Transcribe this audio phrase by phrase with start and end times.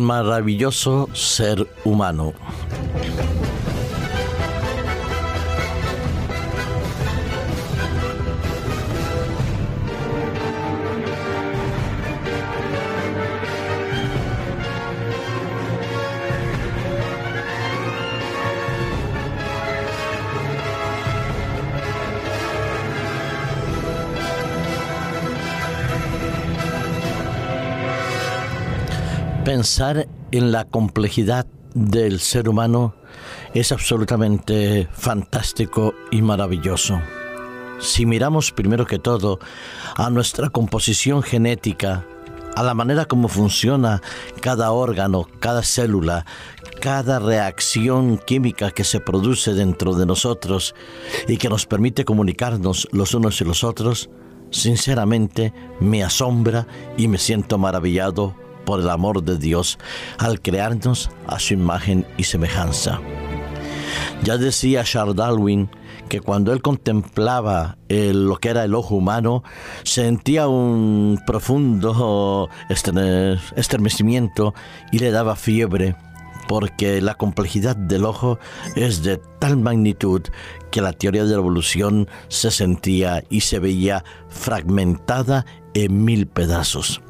[0.00, 2.34] maravilloso ser humano.
[29.50, 32.94] Pensar en la complejidad del ser humano
[33.52, 37.00] es absolutamente fantástico y maravilloso.
[37.80, 39.40] Si miramos primero que todo
[39.96, 42.06] a nuestra composición genética,
[42.54, 44.00] a la manera como funciona
[44.40, 46.26] cada órgano, cada célula,
[46.80, 50.76] cada reacción química que se produce dentro de nosotros
[51.26, 54.10] y que nos permite comunicarnos los unos y los otros,
[54.52, 58.36] sinceramente me asombra y me siento maravillado
[58.70, 59.80] por el amor de Dios
[60.18, 63.00] al crearnos a su imagen y semejanza.
[64.22, 65.68] Ya decía Charles Darwin
[66.08, 69.42] que cuando él contemplaba lo que era el ojo humano,
[69.82, 72.48] sentía un profundo
[73.56, 74.54] estremecimiento
[74.92, 75.96] y le daba fiebre,
[76.46, 78.38] porque la complejidad del ojo
[78.76, 80.22] es de tal magnitud
[80.70, 87.00] que la teoría de la evolución se sentía y se veía fragmentada en mil pedazos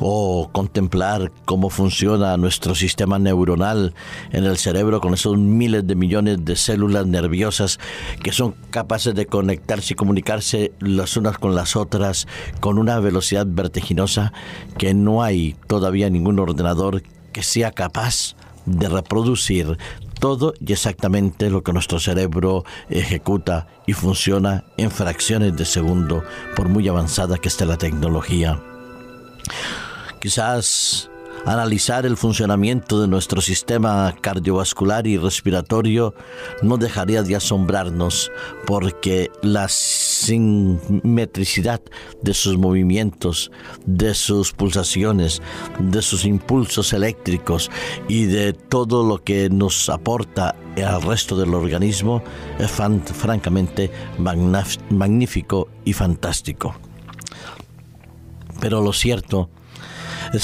[0.00, 3.94] o contemplar cómo funciona nuestro sistema neuronal
[4.32, 7.78] en el cerebro con esos miles de millones de células nerviosas
[8.22, 12.26] que son capaces de conectarse y comunicarse las unas con las otras
[12.60, 14.32] con una velocidad vertiginosa
[14.78, 18.36] que no hay todavía ningún ordenador que sea capaz
[18.66, 19.76] de reproducir
[20.18, 26.24] todo y exactamente lo que nuestro cerebro ejecuta y funciona en fracciones de segundo,
[26.56, 28.58] por muy avanzada que esté la tecnología.
[30.24, 31.10] Quizás
[31.44, 36.14] analizar el funcionamiento de nuestro sistema cardiovascular y respiratorio
[36.62, 38.32] no dejaría de asombrarnos
[38.64, 41.82] porque la simetricidad
[42.22, 43.50] de sus movimientos,
[43.84, 45.42] de sus pulsaciones,
[45.78, 47.70] de sus impulsos eléctricos
[48.08, 52.24] y de todo lo que nos aporta al resto del organismo
[52.58, 53.90] es francamente
[54.88, 56.74] magnífico y fantástico.
[58.58, 59.63] Pero lo cierto es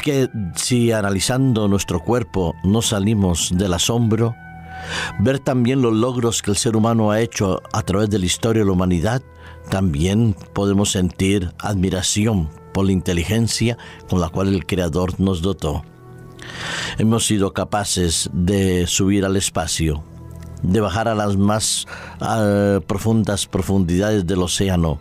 [0.03, 4.37] que si analizando nuestro cuerpo no salimos del asombro,
[5.19, 8.63] ver también los logros que el ser humano ha hecho a través de la historia
[8.63, 9.21] de la humanidad,
[9.69, 15.83] también podemos sentir admiración por la inteligencia con la cual el Creador nos dotó.
[16.99, 20.05] Hemos sido capaces de subir al espacio,
[20.63, 21.87] de bajar a las más
[22.21, 25.01] ah, profundas profundidades del océano,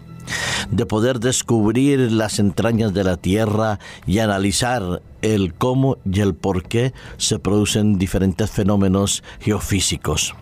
[0.72, 6.63] de poder descubrir las entrañas de la Tierra y analizar el cómo y el por
[6.63, 10.35] qué se producen diferentes fenómenos geofísicos.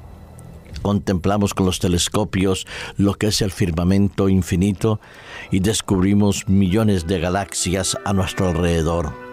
[0.81, 2.67] Contemplamos con los telescopios
[2.97, 4.99] lo que es el firmamento infinito
[5.51, 9.26] y descubrimos millones de galaxias a nuestro alrededor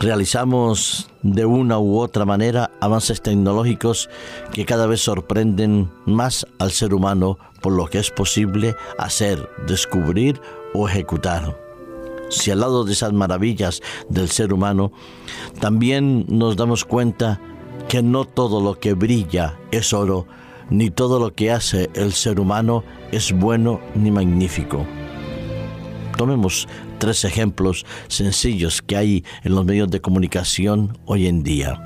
[0.00, 4.08] Realizamos de una u otra manera avances tecnológicos
[4.52, 10.40] que cada vez sorprenden más al ser humano por lo que es posible hacer, descubrir
[10.74, 11.56] o ejecutar.
[12.30, 14.92] Si al lado de esas maravillas del ser humano,
[15.58, 17.40] también nos damos cuenta
[17.88, 20.26] que no todo lo que brilla es oro,
[20.70, 24.86] ni todo lo que hace el ser humano es bueno ni magnífico.
[26.20, 31.80] Tomemos tres ejemplos sencillos que hay en los medios de comunicación hoy en día.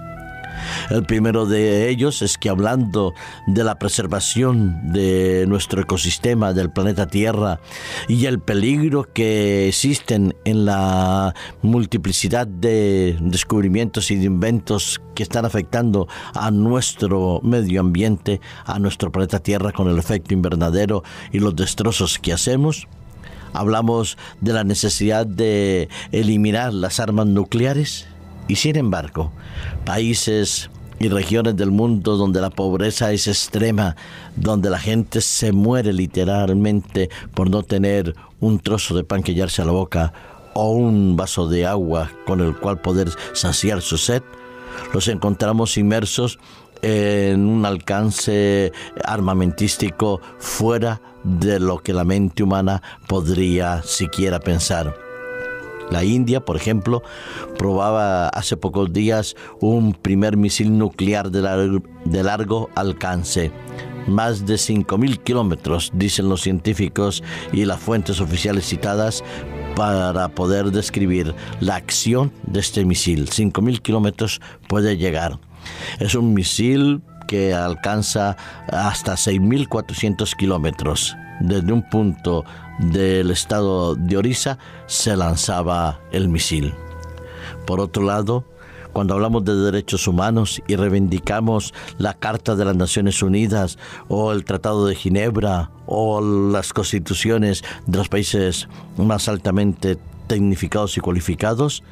[0.90, 3.14] El primero de ellos es que hablando
[3.46, 7.60] de la preservación de nuestro ecosistema, del planeta Tierra
[8.08, 15.44] y el peligro que existen en la multiplicidad de descubrimientos y de inventos que están
[15.44, 21.54] afectando a nuestro medio ambiente, a nuestro planeta Tierra con el efecto invernadero y los
[21.54, 22.88] destrozos que hacemos,
[23.54, 28.06] hablamos de la necesidad de eliminar las armas nucleares
[28.46, 29.32] y sin embargo,
[29.86, 30.68] países
[30.98, 33.96] y regiones del mundo donde la pobreza es extrema,
[34.36, 39.62] donde la gente se muere literalmente por no tener un trozo de pan que hallarse
[39.62, 40.12] a la boca
[40.54, 44.22] o un vaso de agua con el cual poder saciar su sed,
[44.92, 46.38] los encontramos inmersos
[46.82, 48.72] en un alcance
[49.04, 54.94] armamentístico fuera de lo que la mente humana podría siquiera pensar.
[55.90, 57.02] La India, por ejemplo,
[57.58, 63.52] probaba hace pocos días un primer misil nuclear de largo, de largo alcance.
[64.06, 67.22] Más de 5.000 kilómetros, dicen los científicos
[67.52, 69.24] y las fuentes oficiales citadas,
[69.74, 73.28] para poder describir la acción de este misil.
[73.28, 75.38] 5.000 kilómetros puede llegar.
[75.98, 77.02] Es un misil
[77.54, 78.36] alcanza
[78.68, 81.16] hasta 6.400 kilómetros.
[81.40, 82.44] Desde un punto
[82.78, 86.74] del estado de Orissa se lanzaba el misil.
[87.66, 88.44] Por otro lado,
[88.92, 93.76] cuando hablamos de derechos humanos y reivindicamos la Carta de las Naciones Unidas
[94.08, 99.98] o el Tratado de Ginebra o las constituciones de los países más altamente
[100.28, 101.82] tecnificados y cualificados,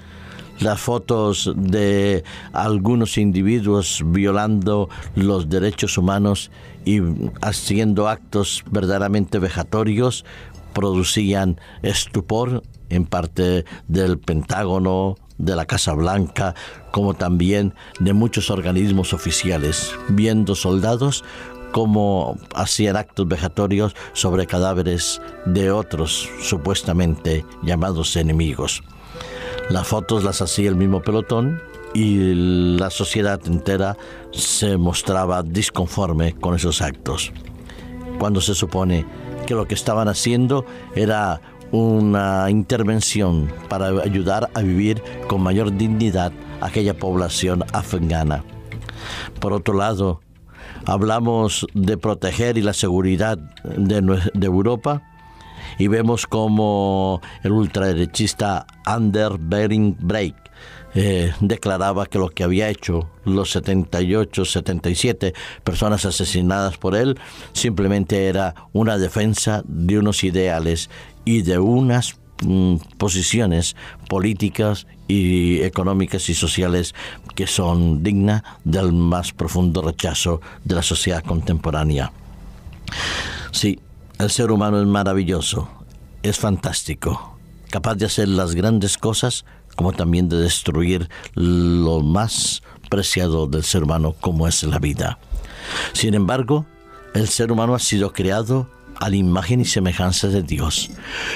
[0.60, 6.50] las fotos de algunos individuos violando los derechos humanos
[6.84, 7.00] y
[7.40, 10.24] haciendo actos verdaderamente vejatorios
[10.72, 16.54] producían estupor en parte del Pentágono, de la Casa Blanca,
[16.90, 21.24] como también de muchos organismos oficiales, viendo soldados
[21.72, 28.82] como hacían actos vejatorios sobre cadáveres de otros supuestamente llamados enemigos.
[29.72, 31.62] Las fotos las hacía el mismo pelotón
[31.94, 32.34] y
[32.76, 33.96] la sociedad entera
[34.30, 37.32] se mostraba disconforme con esos actos.
[38.18, 39.06] Cuando se supone
[39.46, 41.40] que lo que estaban haciendo era
[41.70, 48.44] una intervención para ayudar a vivir con mayor dignidad aquella población afgana.
[49.40, 50.20] Por otro lado,
[50.84, 55.02] hablamos de proteger y la seguridad de, Europa
[55.78, 60.42] y vemos como el ultraderechista Ander Bering Break
[60.94, 65.32] eh, declaraba que lo que había hecho los 78, 77
[65.64, 67.18] personas asesinadas por él
[67.54, 70.90] simplemente era una defensa de unos ideales
[71.24, 73.74] y de unas mm, posiciones
[74.08, 76.94] políticas y económicas y sociales
[77.34, 82.12] que son dignas del más profundo rechazo de la sociedad contemporánea.
[83.50, 83.78] Sí,
[84.22, 85.68] el ser humano es maravilloso,
[86.22, 87.36] es fantástico,
[87.70, 93.82] capaz de hacer las grandes cosas como también de destruir lo más preciado del ser
[93.82, 95.18] humano como es la vida.
[95.92, 96.66] Sin embargo,
[97.14, 98.68] el ser humano ha sido creado
[99.00, 100.90] a la imagen y semejanza de Dios,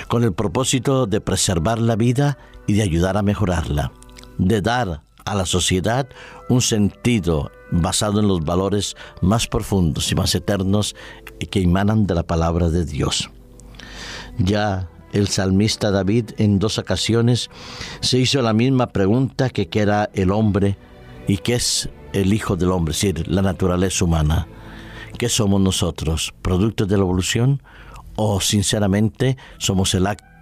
[0.06, 2.38] con el propósito de preservar la vida
[2.68, 3.90] y de ayudar a mejorarla,
[4.38, 6.08] de dar a la sociedad
[6.48, 10.96] un sentido basado en los valores más profundos y más eternos
[11.50, 13.30] que emanan de la palabra de Dios.
[14.38, 17.50] Ya el salmista David en dos ocasiones
[18.00, 20.76] se hizo la misma pregunta que qué era el hombre
[21.26, 24.46] y qué es el Hijo del Hombre, es decir, la naturaleza humana.
[25.18, 26.32] ¿Qué somos nosotros?
[26.40, 27.62] ¿Producto de la evolución?
[28.14, 30.35] ¿O sinceramente somos el acto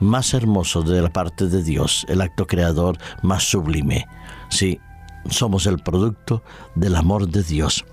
[0.00, 4.06] más hermoso de la parte de Dios, el acto creador más sublime?
[4.48, 4.80] Sí,
[5.30, 6.42] somos el producto
[6.74, 7.84] del amor de Dios.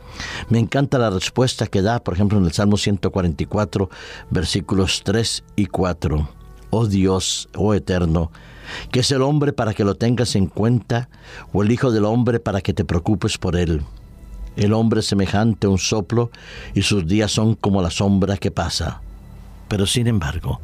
[0.50, 3.90] Me encanta la respuesta que da, por ejemplo, en el Salmo 144,
[4.30, 6.30] versículos 3 y 4.
[6.70, 8.32] Oh Dios, oh Eterno,
[8.92, 11.10] ¿qué es el hombre para que lo tengas en cuenta,
[11.52, 13.82] o el Hijo del hombre para que te preocupes por él?
[14.56, 16.30] El hombre es semejante a un soplo
[16.76, 19.02] y sus días son como la sombra que pasa.
[19.68, 20.62] Pero sin embargo,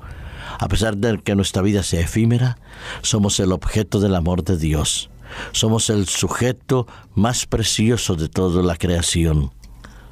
[0.59, 2.59] a pesar de que nuestra vida sea efímera,
[3.01, 5.09] somos el objeto del amor de Dios.
[5.51, 6.85] Somos el sujeto
[7.15, 9.51] más precioso de toda la creación.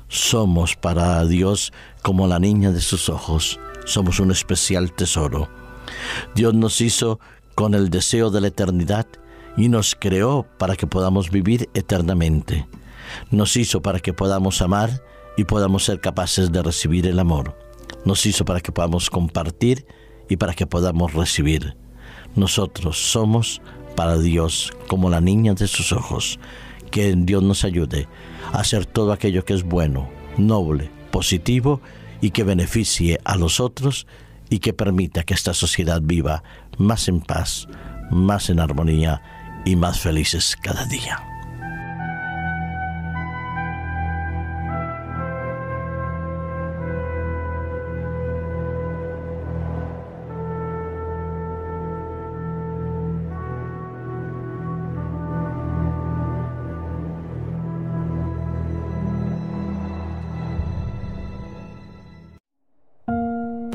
[0.08, 3.60] Somos para Dios como la niña de sus ojos.
[3.86, 5.50] Somos un especial tesoro.
[6.34, 7.20] Dios nos hizo
[7.54, 9.06] con el deseo de la eternidad
[9.58, 12.68] y nos creó para que podamos vivir eternamente
[13.32, 15.02] nos hizo para que podamos amar
[15.38, 17.58] y podamos ser capaces de recibir el amor.
[18.06, 19.86] Nos hizo para que podamos compartir
[20.30, 21.76] y para que podamos recibir.
[22.36, 23.62] Nosotros somos
[23.96, 26.40] para Dios como la niña de sus ojos.
[26.92, 28.08] Que Dios nos ayude
[28.54, 30.08] a hacer todo aquello que es bueno,
[30.38, 31.82] noble, positivo
[32.22, 34.08] y que beneficie a los otros
[34.50, 36.44] y que permita que esta sociedad viva
[36.78, 37.68] más en paz,
[38.12, 39.22] más en armonía
[39.66, 41.37] y más felices cada día.